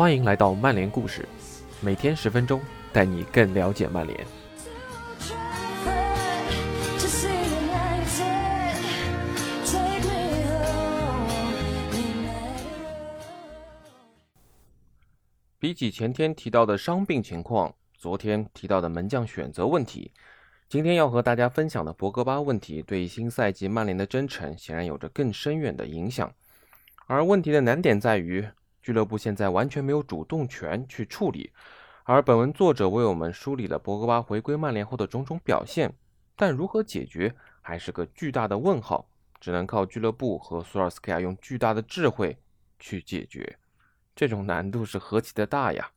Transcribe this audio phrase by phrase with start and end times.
[0.00, 1.28] 欢迎来到曼联故事，
[1.82, 2.58] 每天十分钟，
[2.90, 4.18] 带你更了解曼联。
[15.58, 20.10] 比起前天提到的伤病情况，昨天提到的门将选择问题，
[20.66, 26.32] 今天要和大家分享的博格巴问题，对新赛季曼联的征程显然有着更深远的影响。
[27.06, 28.48] 而问题的难点在于，
[28.82, 31.52] 俱乐部现在完全没有主动权去处理。
[32.04, 35.92] 而本文作者为我们梳理了博格巴回归曼联后的种种表现，
[36.34, 39.08] 但如何解决还是个巨大的问号，
[39.40, 42.36] 只能靠俱乐部和索尔斯克亚用巨大的智慧
[42.78, 43.58] 去解决。
[44.16, 45.92] 这种难度是何其的大呀！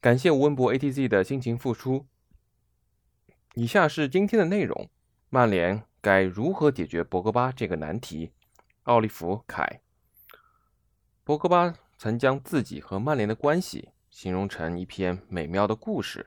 [0.00, 2.06] 感谢吴文博 ATZ 的辛勤付出。
[3.54, 4.88] 以下是今天的内容：
[5.30, 8.30] 曼联该如何解决博格巴这个难题？
[8.84, 9.80] 奥利弗凯。
[11.24, 16.26] 博格巴曾将自己和曼联的关系形容成一篇美妙的故事。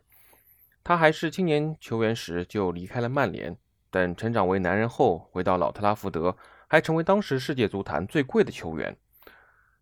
[0.86, 3.58] 他还是青年球员时就离开了曼联，
[3.92, 6.38] 等成长为男人后回到老特拉福德，
[6.70, 8.96] 还成为当时世界足坛最贵的球员。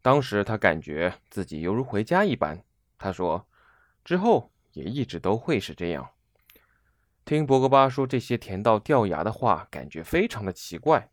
[0.02, 2.64] 当时他感觉自己犹如回家一般。
[2.98, 3.46] 他说
[4.04, 6.10] ：“之后也一直都会是这样。”
[7.24, 11.12] 听博格巴说这些甜到掉牙的话，感觉非常的奇怪，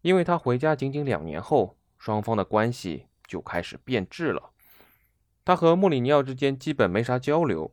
[0.00, 3.06] 因为他回家仅仅两年后，双方的关系。
[3.30, 4.50] 就开始变质了。
[5.44, 7.72] 他和穆里尼奥之间基本没啥交流。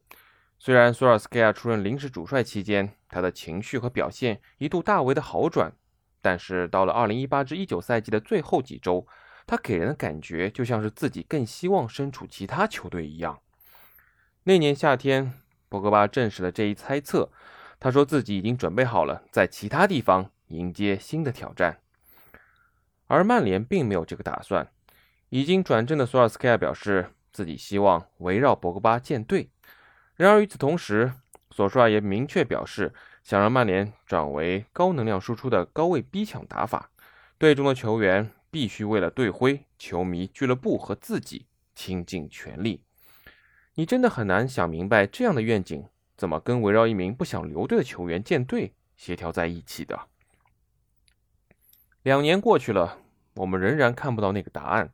[0.60, 5.74] 虽然索尔斯克亚出任临时主帅期间，他的情绪和表现一度大为的好转，
[6.22, 9.08] 但是到了2018至19赛季的最后几周，
[9.48, 13.40] 他给人的感觉就像是自己更希望身处其他球队一样。
[14.44, 15.34] 那年夏天，
[15.68, 17.32] 博格巴证实了这一猜测。
[17.80, 21.80] 他说自己已经准备好了在其他地方迎接新的挑战，
[23.06, 24.72] 而曼联并没有这个打算。
[25.30, 29.50] 已经转正的索尔斯克亚表示，自己希望围绕博格巴建队。
[30.16, 31.12] 然而与此同时，
[31.52, 32.94] 索帅也明确表示，
[33.24, 36.90] 想让曼联转为高能量输出的高位逼抢打法。
[37.38, 42.82] 队中的球员必须为了队徽、球迷、俱乐部和自己倾尽全力。
[43.76, 50.00] 你真的很难想明白，这样的愿景怎么跟围绕一名不想留队的球员建队协调在一起的？
[52.02, 52.98] 两年过去了，
[53.36, 54.92] 我们仍然看不到那个答案。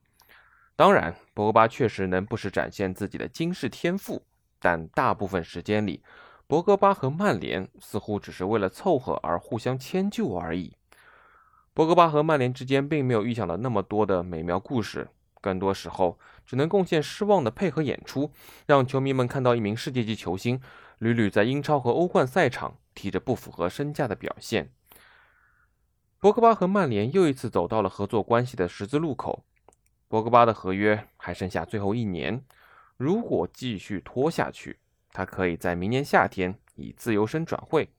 [0.76, 4.24] 当然，博格巴确实能不时展现自己的惊世天赋，
[4.60, 6.04] 但大部分时间里，
[6.48, 10.76] 博格巴和曼联似乎只是为了凑合而互相迁就而已。
[11.76, 15.08] 博格巴和曼联之间并没有预想的那么多的美妙故事，
[15.42, 18.32] 更多时候只能贡献失望的配合演出，
[18.66, 20.60] 让球迷们看到一名世界级球星
[20.98, 24.72] 屡屡在英超和欧冠赛场踢着不符合身价的表现。
[26.20, 29.46] 博格巴和曼联又一次走到了合作关系的十字路口。
[30.14, 32.40] 博格巴的合约还剩下最后一年，
[32.98, 34.78] 如果继续拖下去，
[35.12, 37.90] 他可以在明年夏天以自由身转会，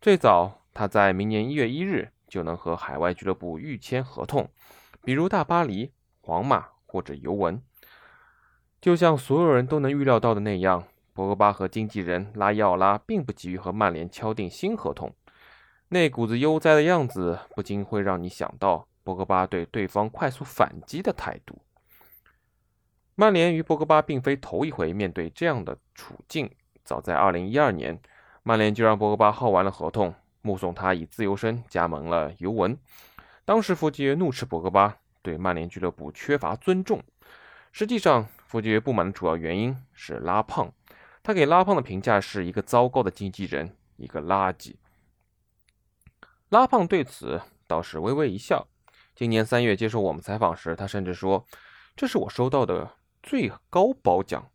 [0.00, 4.48] 最早他在明年一月一日就能和海外俱乐部预签合同，
[5.02, 7.60] 比如大巴黎、皇马或者尤文。
[8.80, 15.12] 就像所有人都能预料到的那样，博格巴和经纪人拉伊奥拉并不急于和曼联敲定新合同，
[15.88, 18.86] 那股子悠哉的样子不禁会让你想到。
[19.08, 21.58] 博格巴对对方快速反击的态度。
[23.14, 26.54] 曼联与博格巴并非头一回面对这样的处境。
[26.84, 27.98] 早在2012年，
[28.42, 32.76] 曼联就让博格巴耗完了合同，目送他以自由身加盟了尤文。
[33.46, 37.02] 当时福吉约怒斥博格巴对曼联俱乐部缺乏尊重。
[37.72, 40.70] 实际上，福吉约不满的主要原因是拉胖。
[41.22, 44.74] 他给拉胖的评价是一个糟糕的经纪人，一个垃圾。
[46.50, 48.68] 拉胖对此倒是微微一笑。
[49.18, 51.44] 今年三月接受我们采访时，他甚至说
[51.96, 52.88] ：“这是我收到的
[53.20, 54.48] 最高褒奖。”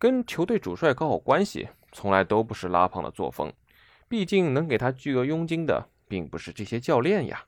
[0.00, 3.52] 跟球队主帅搞好关系，从来都不是拉胖的作风。
[4.08, 7.44] 毕竟能给他巨额佣金的，并不是这些教练呀。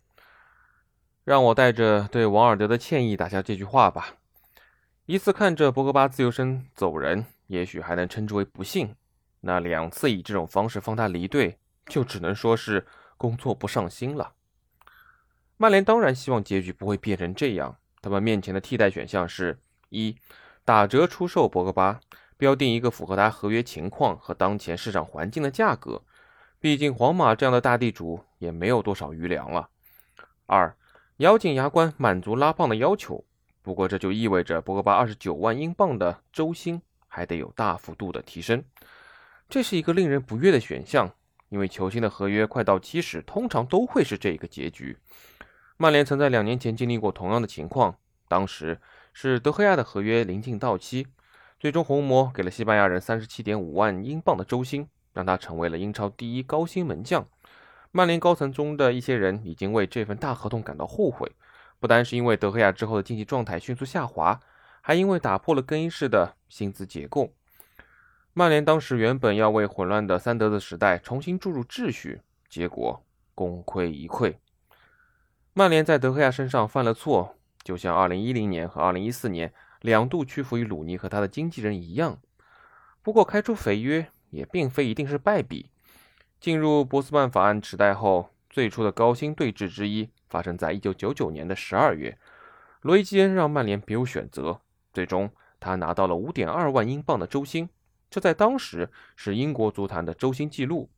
[1.25, 4.16] 让我带着对王尔德的歉意打下这句话吧。
[5.06, 8.94] 一次看着博格巴自由身走人，也许还能称之为不幸。
[9.40, 14.34] 那两次以这种方式放他离队，就只能说是工作不上心了。
[15.62, 17.76] 曼联当然希望结局不会变成这样。
[18.00, 19.56] 他们面前的替代选项是：
[19.91, 20.17] 一、
[20.64, 22.00] 打折出售博格巴，
[22.37, 26.03] 标定一个符合他合约情况和当前市场环境的价格。
[26.59, 29.69] 毕竟皇马这样的大地主也没有多少余粮了。
[30.47, 30.76] 二、
[31.19, 33.25] 咬紧牙关满足拉胖的要求，
[33.62, 38.64] 不过这就意味着博格巴二十九万英镑的周薪还得有大幅度的提升。
[39.49, 41.09] 这是一个令人不悦的选项，
[41.50, 44.99] 因为球星的合约快到期时，通常都会是这个结局。
[45.82, 47.96] 曼联曾在两年前经历过同样的情况，
[48.29, 48.79] 当时
[49.12, 51.08] 是德赫亚的合约临近到期，
[51.58, 57.26] 最终红魔给了西班牙人三十七点五万英镑的周薪，让他成为了英超第一高薪门将。
[57.90, 61.32] 曼联高层中的一些人已经为这份大合同感到后悔，
[61.81, 64.38] 不单是因为德赫亚之后的竞技状态迅速下滑，
[64.82, 67.32] 还因为打破了更衣室的薪资结构。
[68.35, 73.05] 曼联当时原本要为混乱的三德子时代重新注入秩序，结果
[73.35, 74.37] 功亏一篑。
[75.54, 79.52] 曼联在德赫亚身上犯了错，就像2010年和2014年
[79.82, 82.19] 两度屈服于鲁尼和他的经纪人一样。
[83.02, 85.69] 不过，开出肥约也并非一定是败笔。
[86.40, 92.19] 进入波斯曼法案时代后，最初的高薪对峙之一发生在1999年的12月。
[92.81, 94.58] 罗伊基恩让曼联别无选择，
[94.94, 97.69] 最终他拿到了5.2万英镑的周薪。
[98.08, 100.88] 这在当时是英国足坛的周薪记录，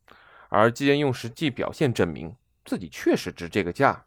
[0.49, 4.05] 而基恩用实际表现证明自己确实值这个价。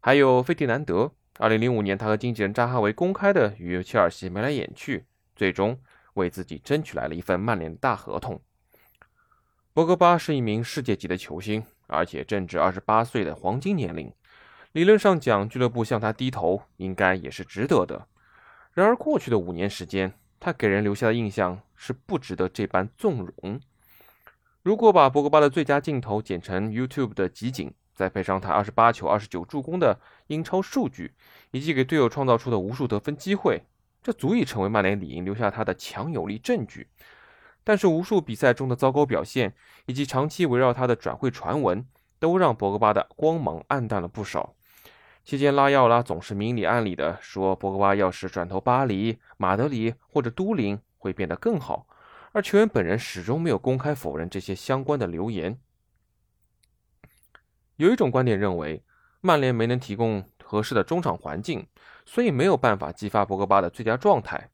[0.00, 5.80] 还有费迪南德，2005年他和经纪人扎哈维公开的与切尔西眉来眼去，最终
[6.14, 8.40] 为自己争取来了一份曼联大合同。
[9.72, 14.12] 博格巴是一名世界级的球星，而且正值28岁的黄金年龄，
[14.72, 18.06] 理论上讲，俱乐部向他低头应该也是值得的。
[18.72, 23.60] 然而，过去的五年时间，他给人留下的印象是不值得这般纵容。
[24.62, 29.98] 如果把博格巴的最佳镜头剪成 YouTube 的集锦，再配上他二十八球、二十九助攻的
[30.28, 31.12] 英超数据，
[31.50, 33.62] 以及给队友创造出的无数得分机会，
[34.04, 36.86] 这足以成为曼联理应留下他的强有力证据。
[37.64, 39.52] 但是，无数比赛中的糟糕表现，
[39.86, 41.84] 以及长期围绕他的转会传闻，
[42.20, 44.54] 都让博格巴的光芒暗淡了不少。
[45.24, 51.88] 期间，拉奥拉总是明里暗里的说，博格巴要是转投巴黎、马德里或者都灵，会变得更好。
[52.30, 55.58] 而球员本人始终没有公开否认这些相关的流言。
[57.78, 58.82] 有一种观点认为，
[59.20, 61.64] 曼联没能提供合适的中场环境，
[62.04, 64.50] 所以没有办法激发博格巴的最佳状态。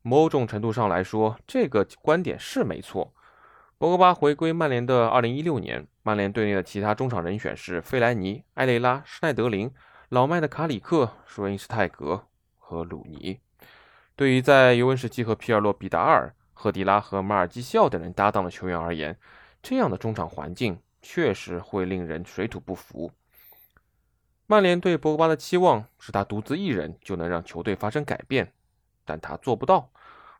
[0.00, 3.12] 某种程度上来说，这个观点是没错。
[3.78, 9.68] 博格巴回归曼联的2016年，曼联队内的其他中场人选是费莱尼、埃雷拉、施耐德林。
[10.08, 12.26] 老迈的卡里克、舒因斯泰格
[12.58, 13.40] 和鲁尼，
[14.14, 19.18] 对于在尤文时期和皮尔洛、比达尔、赫迪拉和马尔基西奥等人搭档的球员而言，
[19.62, 23.10] 这样的中场环境确实会令人水土不服。
[24.46, 28.52] 曼联对博格巴的期望是他独自一人就能让球队发生改变，
[29.04, 29.90] 但他做不到。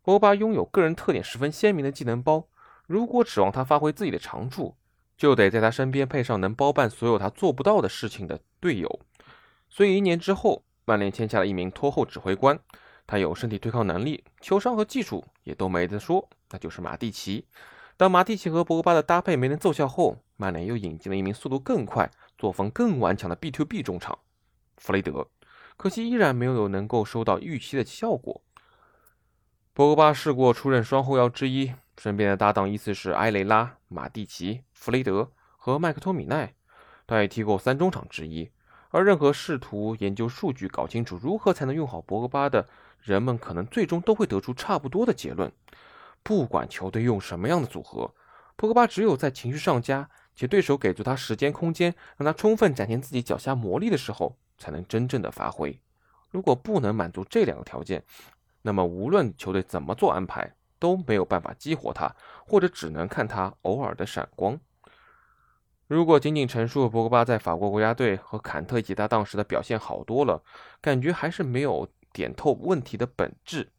[0.02, 2.46] 博格巴拥有个人特点十分鲜明的技能包，
[2.86, 4.76] 如果指望他发挥自己的长处，
[5.16, 9.00] 就得在他身边配上能包办所有他做不到的事情的队友。
[9.68, 12.58] 所以一年之后，曼联签下了一名拖后指挥官，
[13.06, 17.46] 他有身体对抗能力，球商和技术也都没得说，那就是马蒂奇。
[17.96, 24.18] 当马蒂奇和博格巴的搭配没能奏效后，曼联又引进了一名速度更快、作风更顽强的 B to B 中场
[24.76, 25.28] 弗雷德，
[25.76, 28.42] 可惜依然没有能够收到预期的效果。
[29.72, 36.52] 博格巴试过出任双后腰之一，身边的搭档依次是埃雷拉、马蒂奇、弗雷德和麦克托米奈，
[37.06, 38.50] 他也踢过三中场之一。
[38.90, 42.68] 而任何试图研究数据、搞清楚如何才能用好博格巴的
[43.00, 45.52] 人们，可能最终都会得出差不多的结论：
[46.24, 48.12] 不管球队用什么样的组合，
[48.56, 55.78] 博格巴只有在情绪上佳且对手给足他时间空间，让他充分展现自己脚下魔力的时候，才能真正的发挥。
[56.30, 58.02] 如果不能满足这两个条件，
[58.62, 62.14] 那么无论球队怎么做安排，都没有办法激活他，
[62.46, 64.58] 或者只能看他偶尔的闪光。
[65.88, 70.42] 如果仅仅陈述博格巴在法国国家队和坎特一起搭档时的表现好多了，
[70.80, 73.70] 感觉还是没有点透问题的本质。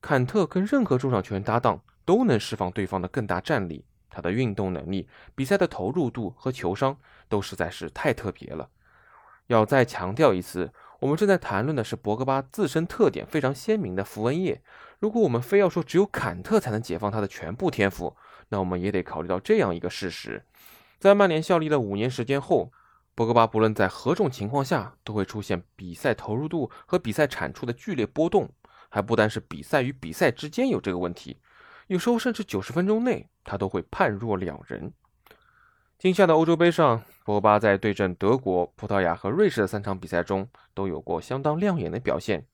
[0.00, 3.84] 坎特跟任何中场球员搭档都能释放对方的更大战力，
[4.16, 6.96] 他的运动能力、比赛的投入度和球商
[7.28, 8.70] 都实在是太特别了。
[9.48, 14.62] 要再强调一次，我们正在谈论的是博格巴自身特点非常鲜明的符文页。
[15.00, 18.16] 如果我们非要说只有坎特才能解放他的全部天赋，
[18.48, 20.42] 那我们也得考虑到这样一个事实。
[20.98, 22.72] 在曼联效力了五年时间后，
[23.14, 28.48] 博格巴不论在何种情况下都会出现比赛投入度和比赛产出的剧烈波动，
[28.88, 31.38] 还不单是比赛与比赛之间有这个问题，
[31.88, 34.92] 有时候甚至九十分钟内他都会判若两人。
[35.98, 42.44] 今夏的欧洲杯上，博格巴在对阵德国、葡萄牙和瑞士的三场比赛中都有过相当亮眼的表现，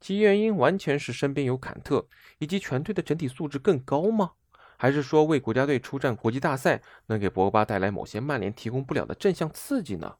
[0.00, 2.06] 其原因完全是身边有坎特，
[2.38, 4.32] 以及全队的整体素质更高吗？
[4.76, 10.16] 还是说为国家队出战国际大赛能给博格巴带来某些曼联提供不了的正向刺激呢？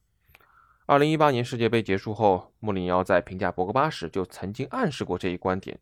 [0.86, 5.78] 二零一八年世界杯结束后，穆里尼奥在评价博格巴时就曾经暗示过这一观点：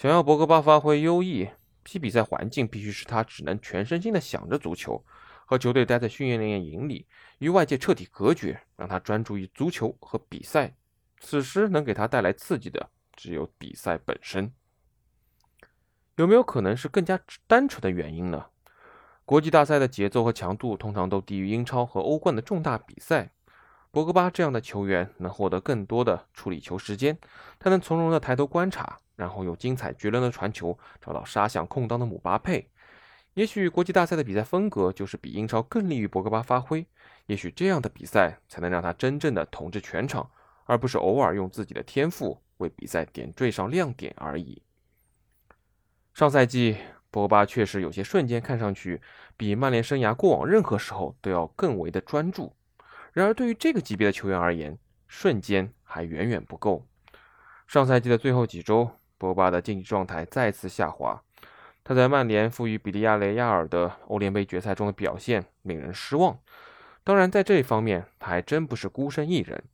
[0.00, 1.46] 想要博格巴发挥优异，
[1.84, 5.04] 其比赛环境必须使他只能全身心的想着足球，
[5.44, 7.06] 和球队待在训练营里，
[7.38, 10.74] 与外界彻底隔绝，让他专注于足球和比赛。
[11.18, 14.50] 此时能给他带来刺激的只有比赛本身。
[16.16, 18.46] 有没有可能是更加单纯的原因呢？
[19.26, 23.32] 国际大赛的节奏和强度通常都低于英超和欧冠的重大比赛。
[23.92, 27.18] 博格巴这样的球员能获得更多的处理球时间，
[27.58, 32.70] 他能从容的抬头观察，然后用精彩绝伦的传球找到杀向空当的姆巴佩。
[33.34, 36.86] 也许国际大赛的比赛风格就是比英超更利于博格巴发挥，
[37.26, 40.30] 也许这样的比赛才能让他真正的统治全场，
[40.66, 44.62] 而不是偶尔用自己的天赋为比赛点缀上亮点而已。
[46.14, 46.76] 上赛季，
[47.10, 49.00] 博格巴确实有些瞬间看上去
[49.36, 52.52] 比曼联生涯过往任何时候都要更为的专注。
[53.20, 56.86] 然而，对于这个级别的球员而言，瞬间还远远不够。
[57.66, 61.22] 上赛季的最后几周，博巴的竞技状态再次下滑。
[61.84, 66.38] 他在曼联负于比利亚雷亚尔的欧联杯决赛中的表现令人失望。
[67.04, 69.64] 当然，在这一方面，他还真不是孤身一人。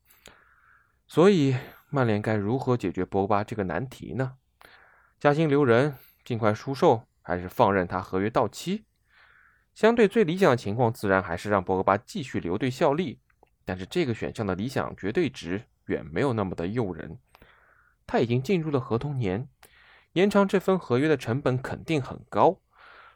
[1.06, 1.54] 所以，
[1.88, 4.38] 曼联该如何解决博巴这个难题呢？
[5.20, 8.86] 加薪留人，尽快出售，还是放任他合约到期？
[9.72, 13.20] 相对最理想的情况，自然还是让博格巴继续留队效力。
[13.66, 17.18] 但是这个选项的理想绝对值远没有那么的诱人。
[18.06, 19.48] 他已经进入了合同年，
[20.12, 22.60] 延长这份合约的成本肯定很高。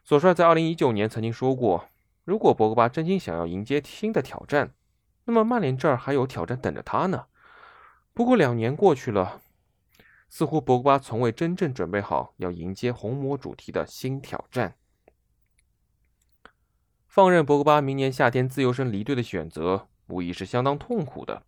[0.03, 1.89] 索帅在二零一九年曾经说过，
[2.25, 4.75] 如果博格巴真心想要迎接新的挑战，
[5.27, 7.27] 那么曼联这儿还有挑战等着他呢。
[8.13, 9.41] 不过两年过去了，
[10.29, 14.75] 似乎博格巴从未真正准备好要迎接红魔主题的新挑战。
[17.07, 19.90] 放任博格巴明年夏天自由身离队的选择。
[20.11, 21.43] 无疑是相当痛苦的，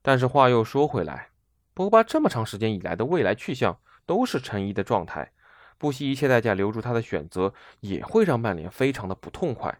[0.00, 1.28] 但是话又说回来，
[1.74, 5.32] 博格巴这么长时间以来的未来去向都是成疑的状态，
[5.76, 9.78] 不惜一切代价留住他的选择，也会让曼联非常的不痛快。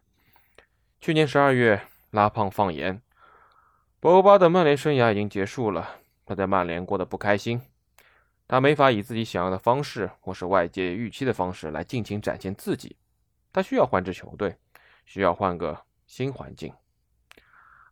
[1.00, 3.00] 去年十二月，拉胖放言，
[4.00, 5.96] 博巴的曼联生涯已经结束了，
[6.26, 7.62] 他在曼联过得不开心，
[8.46, 12.96] 他没法以自己想要的方式或是外界预期的方式来尽情展现自己，
[13.52, 14.56] 他需要换支球队，
[15.04, 16.72] 需要换个新环境。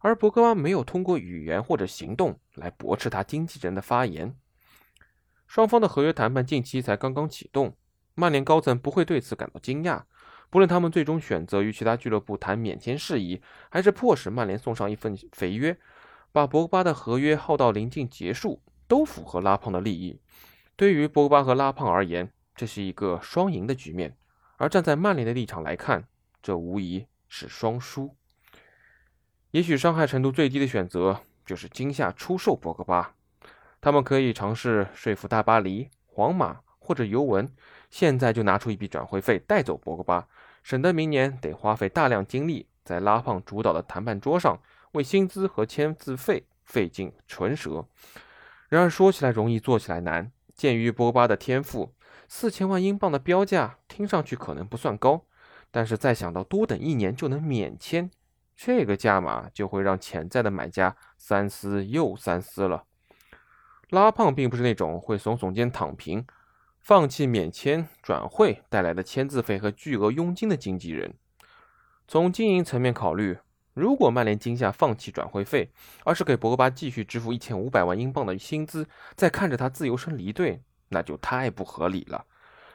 [0.00, 4.36] 而博格巴没有通过语言或者行动来驳斥他经纪人的发言。
[5.46, 7.76] 双方的合约谈判近期才刚刚启动，
[8.14, 10.02] 曼联高层不会对此感到惊讶。
[10.48, 15.76] 不论他们最终选择与其他俱乐部谈免签事宜，还是迫使曼联送上一份肥约，
[16.30, 20.20] 把博格巴的合约耗到临近结束，都符合拉胖的利益。
[20.76, 24.16] 对于博格巴和拉胖而言，这是一个双赢的局面。
[24.56, 26.06] 而站在曼联的立场来看，
[26.40, 28.16] 这无疑是双输。
[29.56, 33.14] 也许伤害程度最低的选择就是今夏出售博格巴，
[33.80, 37.48] 他们可以尝试说服大巴黎、皇马或者尤文，
[37.88, 40.28] 现在就拿出一笔转会费带走博格巴，
[40.62, 44.60] 省得明年得花费大量精力在拉胖主导的谈判桌上
[44.92, 47.88] 为薪资和签字费费尽唇舌。
[48.68, 50.30] 然而说起来容易，做起来难。
[50.54, 51.94] 鉴于博格巴的天赋，
[52.28, 55.24] 四千万英镑的标价听上去可能不算高，
[55.70, 58.10] 但是再想到多等一年就能免签。
[58.56, 62.84] 这个价码就会让潜在的买家三思又三思了。
[63.90, 66.26] 拉胖并不是那种会耸耸肩躺平、
[66.80, 71.14] 放弃免签转会带来的签字费和巨额佣金的经纪人。
[72.08, 73.38] 从经营层面考虑，
[73.74, 75.70] 如果曼联今夏放弃转会费，
[76.04, 82.24] 而是给博格巴继续支付一千五百万英镑的薪资，再看着他自由身离队，那就太不合理了。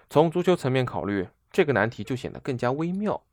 [0.09, 3.23] 从足球层面考虑，这个难题就显得更加微妙。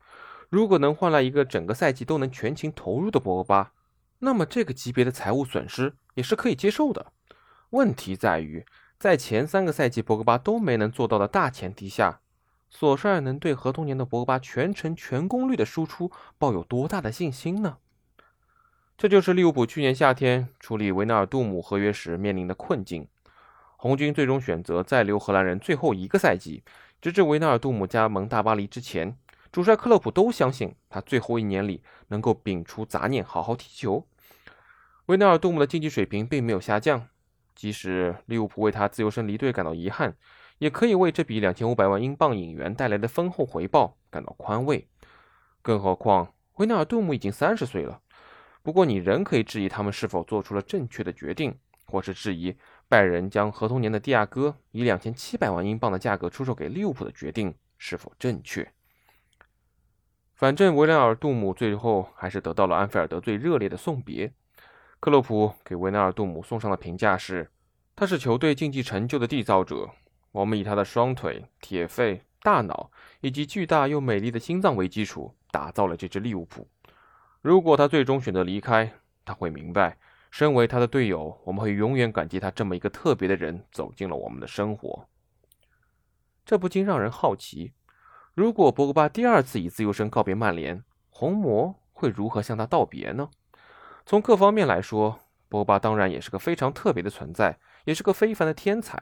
[0.49, 3.71] 如果能换来一个整个赛季都能全情投入的博格巴，
[4.17, 7.13] 那么这个级别的财务损失也是可以接受的。
[7.69, 8.65] 问题在于，
[8.97, 12.21] 在前三个赛季博格巴都没能做到的大前提下，
[12.67, 17.77] 索帅能对合同年的博格巴全程全功率的输出抱有多大的信心呢？
[18.97, 23.07] 这就是利物浦去年夏天处理维纳尔杜姆合约时面临的困境。
[23.77, 26.63] 红军最终选择再留荷兰人最后一个赛季，
[26.99, 29.15] 直至维纳尔杜姆加盟大巴黎之前。
[29.51, 34.07] 主帅克洛普都相信他最后一年里能够摒除杂念，好好踢球。
[35.07, 37.07] 维纳尔杜姆的竞技水平并没有下降，
[37.55, 40.15] 即使利物浦为他自由身离队感到遗憾，
[40.59, 44.87] 也可以为这笔两千五百万英镑引援带来的丰厚回报感到宽慰。
[45.61, 48.01] 更何况维纳尔杜姆已经三十岁了。
[48.61, 52.55] 不过，你仍可以质疑他们是否做出了正确的决定，或是质疑
[52.87, 58.71] 拜仁将合同年的蒂亚戈以两千七百万英镑的价格出售给利物浦的决定是否正确。
[60.39, 64.31] 反正维纳尔杜姆最后还是得到了安菲尔德最热烈的送别。
[65.01, 67.51] 克洛普给维纳尔杜姆送上的评价是：
[67.93, 69.89] 他是球队竞技成就的缔造者。
[70.31, 76.65] 我们以他的双腿、铁肺、大脑以及巨大又美丽的心脏为基础，打造了这支利物浦。
[77.41, 78.89] 如果他最终选择离开，
[79.25, 79.97] 他会明白，
[80.31, 85.05] 身为他的队友，我们会永远感激他这么一个特别的人走进了我们的生活。
[86.45, 87.73] 这不禁让人好奇：
[88.39, 93.29] 如果博格巴第二次以自由身告别曼联，红魔会如何向他道别呢？
[94.05, 95.19] 从各方面来说，
[95.49, 98.97] 博格巴当然也是个非常特别的存在，也是个非凡的天才。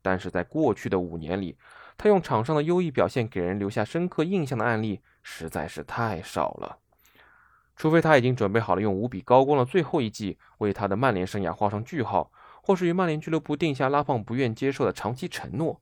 [0.00, 1.58] 但是在过去的五年里，
[1.96, 6.78] 他用场上的优异表现给人留下深刻印象的案例实在是太少了。
[7.74, 12.30] 除非他已经准备好了用无比高光的最后一季为他的曼联生涯画上句号，
[12.62, 15.80] 或是与曼联俱乐部定下拉胖不愿接受的长期承诺，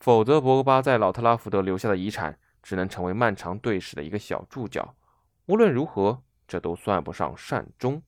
[0.00, 4.94] 否则博格巴在老特拉福德留下的遗产只能成为漫长队史的一个小注脚。
[5.46, 8.02] 无论如何，这都算不上善终。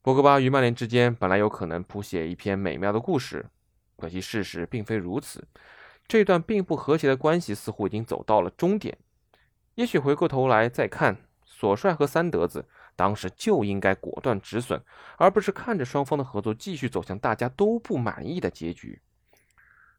[0.00, 3.46] 博格巴与曼联之间本来有可能谱写一篇美妙的故事，
[3.96, 5.46] 可惜事实并非如此。
[6.08, 8.98] 这段并不和谐的关系似乎已经走到了终点。
[9.76, 11.16] 也许回过头来再看。
[11.44, 14.82] 索帅和三德子当时就应该果断止损，
[15.16, 19.00] 而不是看着双方的合作继续走向大家都不满意的结局。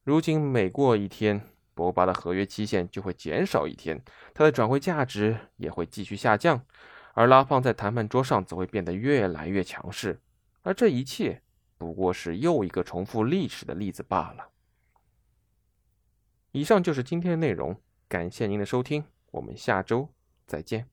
[0.03, 1.41] 如今每过一天，
[1.74, 6.65] 博巴的合约期限就会减少一天，他的转会价值也会继续下降，
[7.13, 10.19] 而拉胖在谈判桌上则会变得越来越强势。
[10.62, 11.41] 而这一切
[11.77, 14.50] 不过是又一个重复历史的例子罢了。
[16.51, 20.10] 以上就是今天的内容，感谢您的收听，我们下周
[20.45, 20.92] 再见。